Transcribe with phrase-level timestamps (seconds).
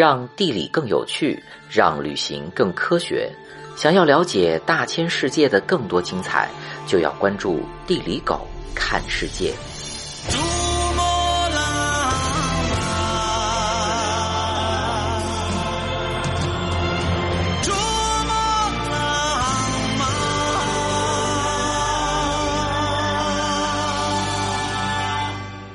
[0.00, 3.30] 让地理更有趣，让旅行更科学。
[3.76, 6.48] 想要了解大千世界的更多精彩，
[6.86, 9.52] 就要关注地理狗看世界。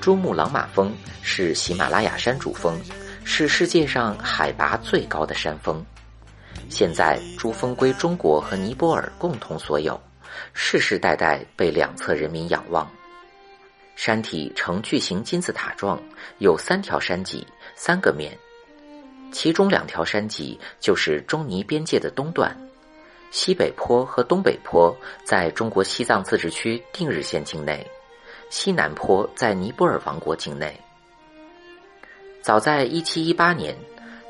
[0.02, 2.76] 珠穆朗玛峰是喜马拉雅山主峰，
[3.28, 5.84] 是世界上海拔最高的山峰。
[6.70, 10.00] 现在，珠峰归中国和尼泊尔共同所有，
[10.54, 12.90] 世世代代被两侧人民仰望。
[13.96, 16.02] 山体呈巨型金字塔状，
[16.38, 18.32] 有三条山脊，三个面，
[19.32, 22.56] 其中两条山脊就是中尼边界的东段，
[23.32, 27.86] 西北坡和东北坡在中国西藏自治区定日县境内。
[28.52, 30.80] 西南坡在尼泊尔王国境内。
[32.46, 33.76] 早在1718年，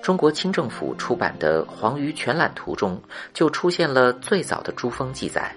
[0.01, 2.97] 中国清政府出版的《黄鱼全览图》中
[3.33, 5.53] 就出现了最早的珠峰记载，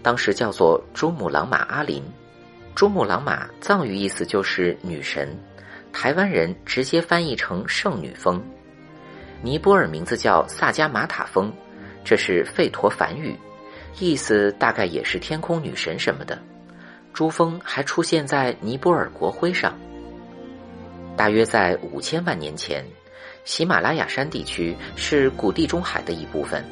[0.00, 2.00] 当时叫做珠穆朗玛阿林。
[2.76, 5.36] 珠穆朗玛藏语意思就是女神，
[5.92, 8.40] 台湾人直接翻译成圣女峰。
[9.42, 11.52] 尼泊尔名字叫萨迦玛塔峰，
[12.04, 13.36] 这是吠陀梵语，
[13.98, 16.38] 意思大概也是天空女神什么的。
[17.12, 19.76] 珠峰还出现在尼泊尔国徽上。
[21.18, 22.86] 大约在五千万年前，
[23.44, 26.64] 喜马拉雅山地区是古地中海的一部分。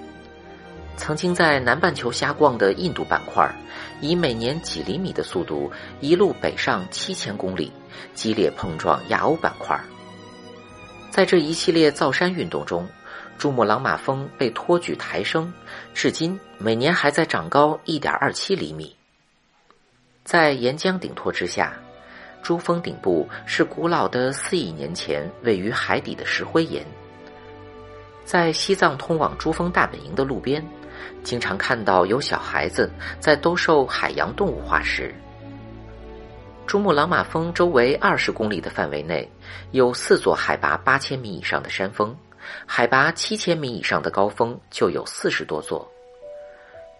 [0.96, 3.52] 曾经在南半球瞎逛的印度板块，
[4.00, 7.72] 以每年几厘米的速度一路北上七千公里，
[8.14, 9.78] 激烈碰撞亚欧板块。
[11.10, 12.88] 在这一系列造山运动中，
[13.36, 15.52] 珠穆朗玛峰被托举抬升，
[15.92, 18.94] 至今每年还在长高一点二七厘米。
[20.22, 21.76] 在岩浆顶托之下，
[22.42, 26.84] 珠峰顶部是古老的四亿年前位于海底的石灰岩。
[28.24, 30.64] 在西藏通往珠峰大本营的路边，
[31.22, 35.14] 经常看到有小孩子在兜售海洋动物化石。
[36.66, 39.30] 珠穆朗玛峰周围二十公里的范围内，
[39.70, 42.16] 有四座海拔八千米以上的山峰，
[42.66, 45.88] 海拔七千米以上的高峰就有四十多座。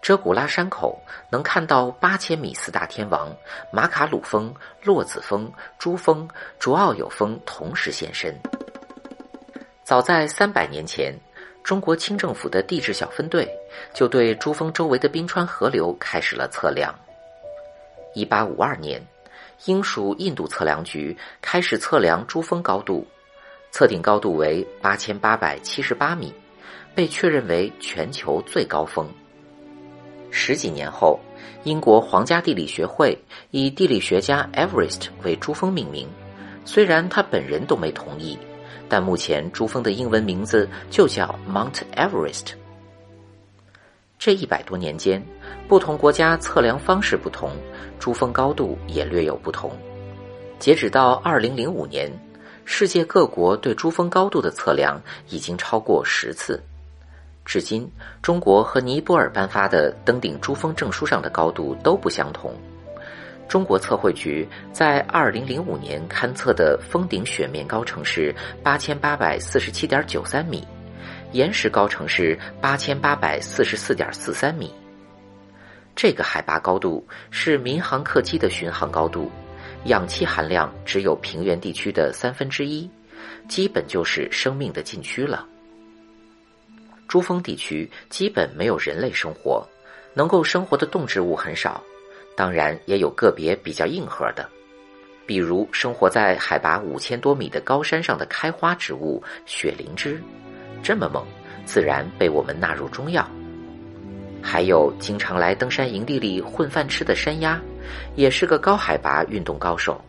[0.07, 0.97] 遮古拉山口
[1.29, 3.27] 能看到八千米四大天王
[3.73, 6.25] 马卡鲁峰、洛子峰、珠峰、
[6.57, 8.33] 卓奥友峰同时现身。
[9.83, 11.13] 早在三百年前，
[11.61, 13.49] 中国清政府的地质小分队
[13.93, 16.97] 就对珠峰周围的冰川河流开始了测量。
[18.15, 19.05] 一八五二年，
[19.65, 23.05] 英属印度测量局开始测量珠峰高度，
[23.71, 26.33] 测定高度为八千八百七十八米，
[26.95, 29.05] 被确认为全球最高峰。
[30.29, 31.19] 十几年后，
[31.63, 33.17] 英国皇家地理学会
[33.51, 36.07] 以地理学家 Everest 为珠峰命名。
[36.65, 38.37] 虽然他本人都没同意，
[38.89, 42.53] 但目前珠峰的英文名字就叫 Mount Everest。
[44.19, 45.23] 这一百多年间，
[45.67, 47.51] 不同国家测量方式不同，
[47.99, 49.71] 珠峰高度也略有不同。
[50.59, 52.11] 截止到二零零五年，
[52.65, 56.61] 世界各国对珠峰高度的测量已经超过十次。
[57.47, 57.89] 至今，
[58.21, 62.53] 中国和尼泊尔颁发的登顶珠峰证书上的高度都不相同。
[63.47, 70.67] 中国测绘局在二零零五年勘测的峰顶雪面高程是八千八百四十七点九三米，
[71.31, 74.69] 岩石高程是八千八百四十四点四三米。
[75.95, 79.31] 这个海拔高度是民航客机的巡航高度，
[79.85, 82.91] 氧气含量只有平原地区的三分之一，
[83.47, 85.47] 基本就是生命的禁区了。
[87.07, 89.65] 珠峰地区基本没有人类生活，
[90.13, 91.81] 能够生活的动植物很少，
[92.35, 94.47] 当然也有个别比较硬核的，
[95.25, 100.21] 比如生活在海拔五千多米的高山上的开花植物雪灵芝，
[100.83, 101.25] 这么猛，
[101.65, 103.27] 自然被我们纳入中药。
[104.41, 107.59] 还有经常来登山营地里混饭吃的山鸭，
[108.15, 109.99] 也是个高海拔运动高手。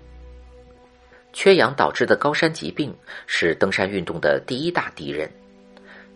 [1.32, 2.94] 缺氧导致的高山疾病
[3.26, 5.30] 是登山运动的第一大敌人。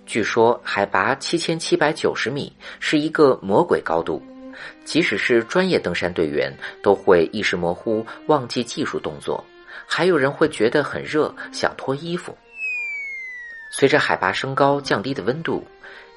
[0.04, 4.22] 据说海拔七千七百九十米是一个魔鬼高度，
[4.84, 6.52] 即使是专业登山队员
[6.82, 9.42] 都会意识模糊、忘记技术动作，
[9.86, 12.36] 还有人会觉得很热，想脱衣服。
[13.70, 15.64] 随着海拔升高，降低的温度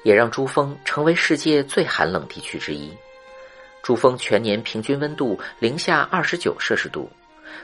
[0.02, 2.90] 也让珠峰成为世界最寒冷地区之一。
[3.82, 7.08] 珠峰全年平均温度零下二十九摄氏度，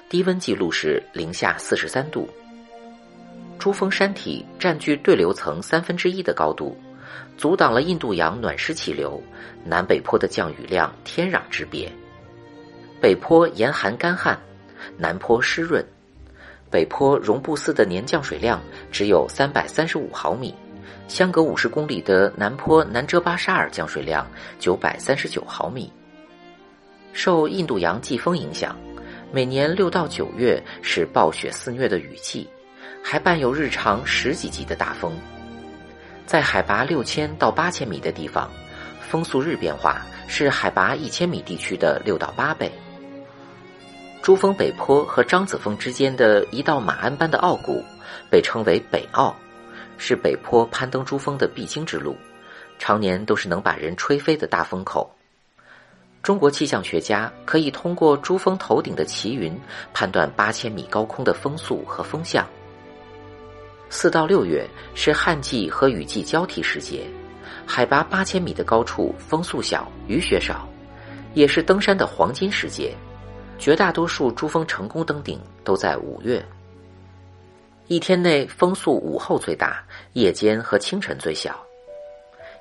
[0.09, 2.27] 低温记录是零下四十三度。
[3.63, 6.77] 珠峰山体占据对流层三分之一的高度，
[7.39, 9.23] 阻挡了印度洋暖湿气流，
[9.65, 11.89] 南北坡的降雨量天壤之别。
[13.01, 14.37] 北坡严寒干旱，
[14.99, 15.81] 南坡湿润。
[16.73, 18.61] 北坡绒布寺的年降水量
[18.91, 20.53] 只有三百三十五毫米，
[21.07, 24.29] 相隔五十公里的南坡南遮巴沙尔降水量
[24.59, 25.89] 九百三十九毫米。
[27.13, 28.77] 受印度洋季风影响，
[29.31, 32.49] 每年六到九月是暴雪肆虐的雨季，
[33.03, 35.13] 还伴有日常十几级的大风。
[36.25, 38.51] 在海拔六千到八千米的地方，
[39.11, 42.73] 风速日变化是海拔一千米地区的六到八倍。
[44.23, 47.85] 珠峰北坡和张子峰之间的一道马鞍般的傲骨，
[48.31, 49.35] 被称为北傲，
[49.99, 52.17] 是北坡攀登珠峰的必经之路，
[52.79, 55.13] 常年都是能把人吹飞的大风口。
[56.23, 59.61] 中国气象学家可以通过珠峰头顶的奇云
[59.93, 62.47] 判断八千米高空的风速和风向。
[63.95, 67.07] 四到六月是旱季和雨季交替时节，
[67.67, 70.67] 海拔八千米的高处风速小，雨雪少，
[71.35, 72.95] 也是登山的黄金时节。
[73.59, 76.43] 绝大多数珠峰成功登顶都在五月。
[77.87, 79.85] 一天内风速午后最大，
[80.15, 81.63] 夜间和清晨最小，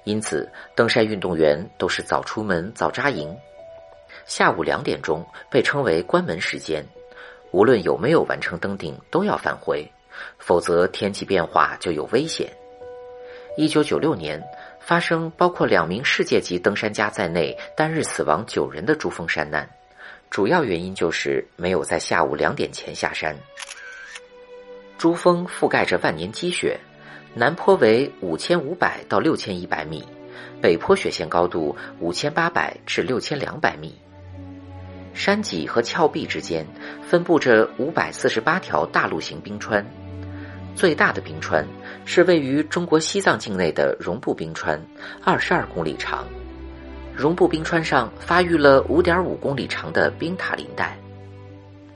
[0.04, 3.34] 因此登山运动员都是早出门早扎营。
[4.26, 6.86] 下午两点钟被称为关门时间，
[7.52, 9.90] 无论有没有完成登顶都要返回，
[10.38, 12.52] 否则天气变化就有危险。
[13.58, 14.42] 一九九六年
[14.80, 19.70] 发生包括两名世界级登山家在内单日死亡九人的珠峰山难。
[20.30, 23.36] 主要原因就是没有在下午两点前下山。
[24.98, 26.80] 珠峰覆盖着万年积雪，
[27.34, 30.08] 南坡为五千五百到六千一百米，
[30.62, 33.94] 北坡雪线高度五千八百至六千两百米。
[35.14, 36.66] 山脊和峭壁之间
[37.06, 39.86] 分布着五百四十八条大陆型冰川，
[40.76, 41.66] 最大的冰川
[42.06, 44.82] 是位于中国西藏境内的绒布冰川，
[45.24, 46.26] 二十二公里长。
[47.16, 50.98] 绒布冰川上发育了五点五公里长的冰塔林带。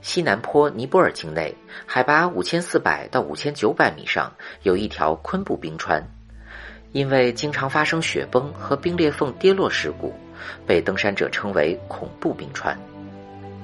[0.02, 1.52] 西南坡尼泊尔境内，
[1.84, 4.32] 海拔五千四百到五千九百米上
[4.62, 6.00] 有一条昆布冰川，
[6.92, 10.14] 因为经常发生雪崩和冰裂缝跌落事故，
[10.64, 12.78] 被登山者称为“恐怖冰川”。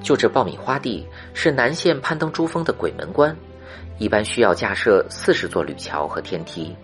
[0.03, 3.33] 就这爆米花地是南线攀登珠峰的鬼门关，
[3.97, 6.75] 一般需要架设四十座铝桥和天梯。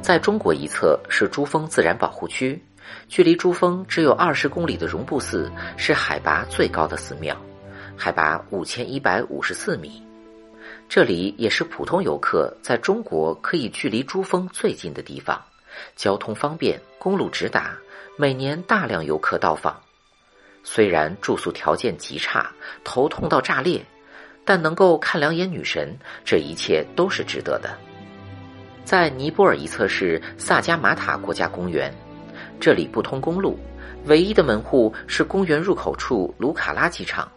[0.00, 2.62] 在中国一侧是珠峰自然保护区。
[3.08, 7.36] 距离珠峰只有二十公里的绒布寺是海拔最高的寺庙，
[7.96, 10.02] 海拔五千一百五十四米。
[10.88, 15.40] 这里也是普通游客在中国可以距离珠峰最近的地方，
[15.94, 17.76] 交通方便，公路直达，
[18.16, 19.80] 每年大量游客到访。
[20.64, 22.50] 虽然住宿条件极差，
[22.82, 23.84] 头痛到炸裂，
[24.50, 27.70] 但能够看两眼女神，这一切都是值得的。
[28.84, 31.94] 在尼泊尔一侧是萨迦玛塔国家公园。
[32.58, 33.56] 这里不通公路，
[34.06, 37.30] 唯一的门户是公园入口处卢卡拉机场。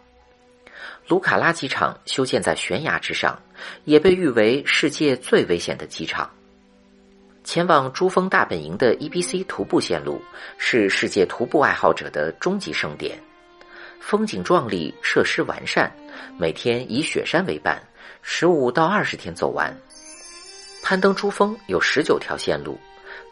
[1.07, 3.39] 卢卡拉机场修建在悬崖之上，
[3.83, 6.27] 也被誉为世界最危险的机场。
[7.43, 10.19] 前往珠峰大本营的 EBC 徒步线路
[10.57, 13.19] 是世界徒步爱好者的终极盛典，
[14.05, 15.89] 风景壮丽，设施完善，
[16.37, 17.81] 每天以雪山为伴，
[18.21, 19.73] 十五到二十天走完。
[20.83, 22.77] 攀登珠峰有十九条线路。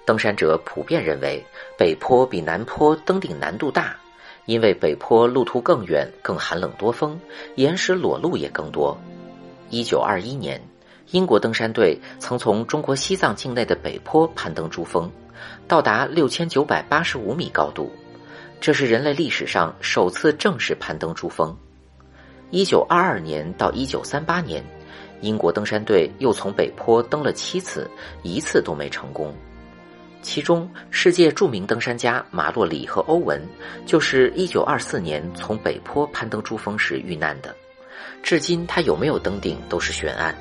[0.05, 1.45] 登山者普遍认为，
[1.77, 3.97] 北坡比南坡登顶难度大，
[4.45, 7.19] 因为北坡路途更远、更寒冷多风，
[7.55, 8.97] 岩石裸露也更多。
[9.69, 10.59] 一九二一年，
[11.11, 15.11] 英国登山队曾从中国西藏境内的北坡攀登珠峰，
[15.67, 17.91] 到达六千九百八十五米高度，
[18.61, 21.57] 这是人类历史上首次正式攀登珠峰。
[22.51, 24.63] 一九二二年到一九三八年，
[25.21, 27.89] 英国登山队又从北坡登了七次，
[28.21, 29.35] 一次都没成功。
[30.21, 33.41] 其中，世界著名登山家马洛里和欧文
[33.83, 37.55] 就是1924年从北坡攀登珠峰时遇难的，
[38.21, 40.35] 至今他有没有登顶都是悬案。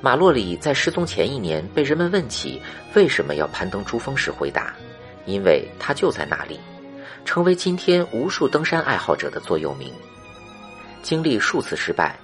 [0.00, 2.62] 马洛里在失踪前一年被人们问起
[2.94, 4.72] 为什么要攀登珠峰时回答
[5.26, 6.60] ：“因为他就在那里”，
[7.24, 9.92] 成为今天无数登山爱好者的座右铭。
[11.02, 12.18] 经历数次失败，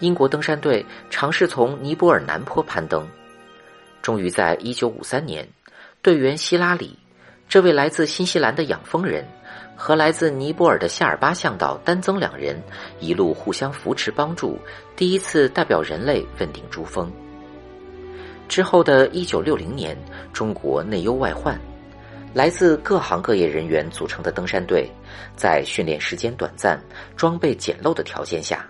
[0.00, 3.06] 英国登山队尝试从尼泊尔南坡攀登，
[4.02, 5.48] 终于在1953年。
[6.02, 6.98] 队员希拉里，
[7.48, 9.26] 这位来自新西兰的养蜂人，
[9.74, 12.62] 和来自尼泊尔的夏尔巴向导丹增两人，
[13.00, 14.58] 一路互相扶持帮助，
[14.96, 17.10] 第一次代表人类问鼎珠峰。
[18.48, 19.96] 之后的一九六零年，
[20.30, 21.58] 中国内忧外患，
[22.34, 24.90] 来自各行各业人员组成的登山队，
[25.36, 26.82] 在训练时间短暂、
[27.16, 28.68] 装备简陋的条件下，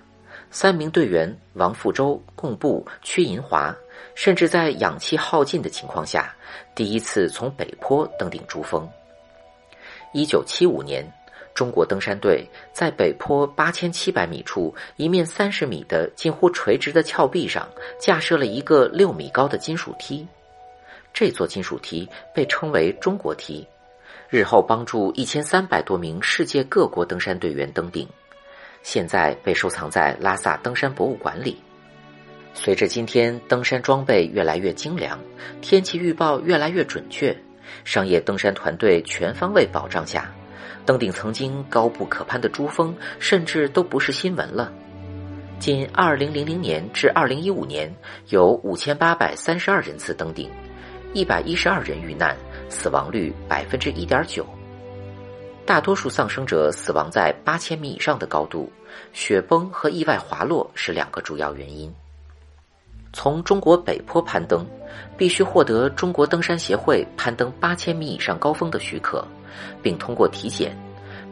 [0.51, 3.75] 三名队员王富洲、贡布、屈银华。
[4.15, 6.33] 甚至在氧气耗尽的情况下，
[6.75, 8.87] 第一次从北坡登顶珠峰。
[10.13, 11.05] 一九七五年，
[11.55, 17.67] 中国登山队在北坡八千七百米处一面三十米的近乎垂直的峭壁上
[17.99, 20.27] 架设了一个六米高的金属梯，
[21.15, 23.65] 这座金属梯被称为“中国梯”，
[24.29, 28.07] 日后帮助一千三百多名世界各国登山队员登顶，
[28.83, 31.57] 现在被收藏在拉萨登山博物馆里。
[32.53, 35.17] 随着今天登山装备越来越精良，
[35.61, 37.37] 天气预报越来越准确，
[37.85, 40.29] 商业登山团队全方位保障下。
[40.85, 44.73] 登顶曾经高不可攀的珠峰，甚至都不是新闻了。
[45.61, 47.95] 仅2000年至2015年，
[48.31, 50.51] 有5832人次登顶
[51.15, 52.37] ，112人遇难，
[52.69, 54.45] 死亡率1.9%。
[55.65, 58.71] 大多数丧生者死亡在8000米以上的高度，
[59.13, 61.91] 雪崩和意外滑落是两个主要原因。
[63.13, 64.67] 从中国北坡攀登，
[65.17, 69.27] 必须获得中国登山协会攀登8000米以上高峰的许可。
[69.81, 70.77] 并通过体检，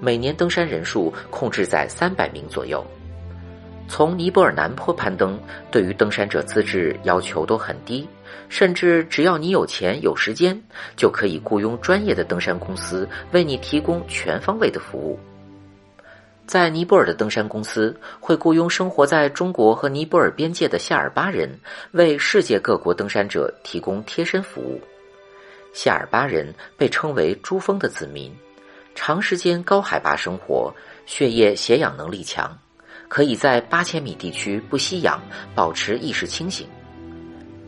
[0.01, 2.87] 每年登山人数控制在三百名左右。
[3.89, 5.37] 从尼泊尔南坡攀登，
[5.73, 8.09] 对于登山者资质要求都很低，
[8.49, 10.61] 甚至只要你有钱有时间，
[10.97, 15.19] 就可以雇佣专业的登山公司为你提供全方位的服务。
[16.45, 21.49] 在尼泊尔的登山公司会雇佣生活在中国和尼泊尔边界的夏尔巴人，
[21.93, 24.81] 为世界各国登山者提供贴身服务。
[25.73, 28.31] 夏尔巴人被称为“珠峰的子民”，
[28.95, 30.75] 长时间高海拔生活，
[31.07, 32.55] 血液携氧能力强，
[33.09, 35.23] 可以在八千米地区不吸氧，
[35.55, 36.67] 保持意识清醒。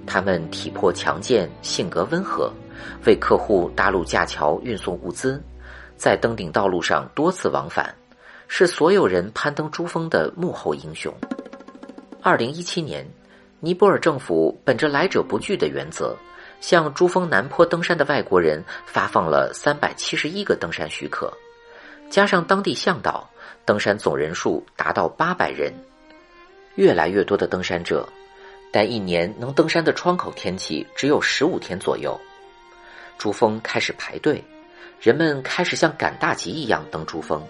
[0.07, 2.53] 他们体魄强健，性格温和，
[3.07, 5.43] 为客户搭路架桥、运送物资，
[5.97, 7.95] 在登顶道路上多次往返，
[8.49, 11.13] 是所有人攀登珠峰的幕后英雄。
[12.23, 13.07] 二零一七年，
[13.61, 16.17] 尼泊尔政府本着来者不拒的原则。
[16.61, 21.31] 向珠峰南坡登山的外国人发放了三百七十一个登山许可，
[22.09, 23.29] 加上当地向导，
[23.67, 25.71] 登山总人数达到八百人。
[26.77, 28.09] 越来越多的登山者，
[28.75, 32.21] 但一年能登山的窗口天气只有十五天左右。
[33.17, 34.43] 珠峰开始排队，
[35.01, 37.41] 人们开始像赶大集一样登珠峰。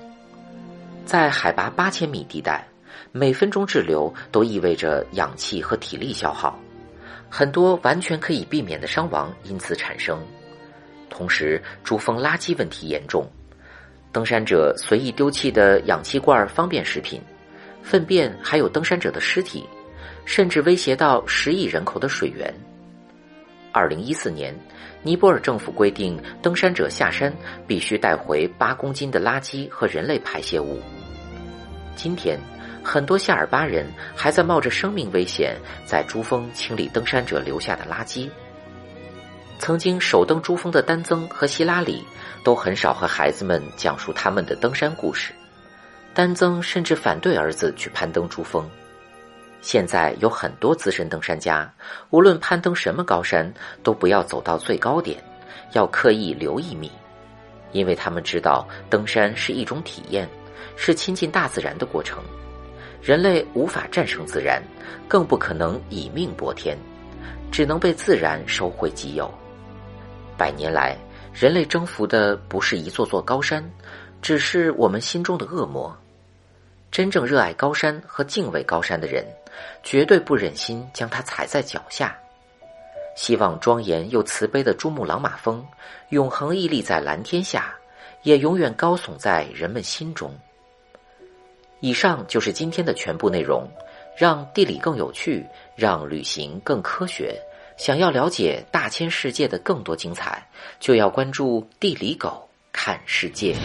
[1.07, 2.69] 在海拔八千米地带，
[3.11, 6.61] 每分钟滞留都意味着氧气和体力消耗。
[7.31, 10.23] 很多完全可以避免的伤亡因此产生，
[11.09, 13.26] 同时珠峰垃圾问题严重，
[14.12, 17.19] 登山者随意丢弃的氧气罐、方便食品、
[17.83, 19.64] 粪便，还有登山者的尸体，
[20.25, 22.52] 甚至威胁到十亿人口的水源。
[23.73, 24.54] 二零一四年，
[25.02, 27.33] 尼泊尔政府规定，登山者下山
[27.66, 30.81] 必须带回八公斤的垃圾和人类排泄物。
[31.97, 32.38] 今天。
[32.87, 38.28] 很多夏尔巴人还在冒着生命危险在珠峰清理登山者留下的垃圾。
[39.59, 42.04] 曾经首登珠峰的丹增和希拉里
[42.45, 45.33] 都很少和孩子们讲述他们的登山故事。
[46.12, 48.69] 丹增甚至反对儿子去攀登珠峰。
[49.64, 51.73] 现在有很多资深登山家，
[52.11, 53.50] 无论攀登什么高山，
[53.83, 55.18] 都不要走到最高点，
[55.73, 56.92] 要刻意留一米，
[57.73, 60.28] 因为他们知道登山是一种体验，
[60.76, 62.23] 是亲近大自然的过程。
[63.00, 64.62] 人类无法战胜自然，
[65.09, 66.76] 更不可能以命搏天，
[67.50, 69.33] 只能被自然收回己有。
[70.37, 70.94] 百年来，
[71.33, 73.64] 人类征服的不是一座座高山，
[74.21, 75.97] 只是我们心中的恶魔。
[76.95, 79.27] 真正热爱高山和敬畏高山的人，
[79.83, 82.17] 绝对不忍心将它踩在脚下。
[83.17, 85.67] 希望庄严又慈悲的珠穆朗玛峰，
[86.11, 87.75] 永恒屹立在蓝天下，
[88.23, 90.33] 也永远高耸在人们心中。
[91.81, 93.69] 以上就是今天的全部内容，
[94.17, 97.37] 让地理更有趣，让旅行更科学。
[97.77, 100.41] 想要了解大千世界的更多精彩，
[100.79, 103.57] 就要关注地理狗看世界。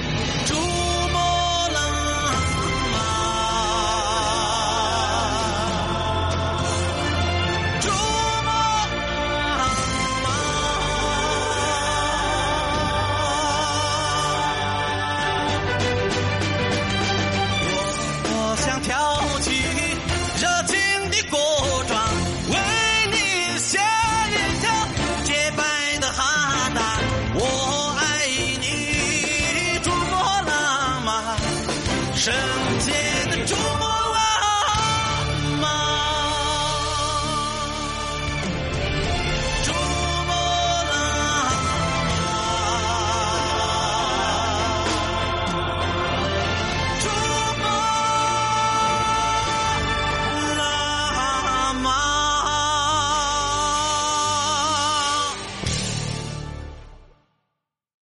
[32.20, 32.34] 圣
[32.80, 33.09] 洁。